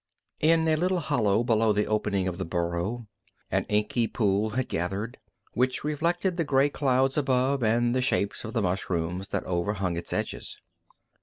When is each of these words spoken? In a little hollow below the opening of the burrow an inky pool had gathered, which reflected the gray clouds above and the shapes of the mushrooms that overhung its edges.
In 0.39 0.67
a 0.67 0.75
little 0.75 0.97
hollow 0.99 1.43
below 1.43 1.71
the 1.71 1.85
opening 1.85 2.27
of 2.27 2.39
the 2.39 2.43
burrow 2.43 3.07
an 3.51 3.65
inky 3.65 4.07
pool 4.07 4.49
had 4.49 4.67
gathered, 4.67 5.19
which 5.53 5.83
reflected 5.83 6.37
the 6.37 6.43
gray 6.43 6.71
clouds 6.71 7.19
above 7.19 7.61
and 7.61 7.93
the 7.93 8.01
shapes 8.01 8.43
of 8.43 8.53
the 8.53 8.63
mushrooms 8.63 9.27
that 9.29 9.43
overhung 9.43 9.95
its 9.95 10.11
edges. 10.11 10.59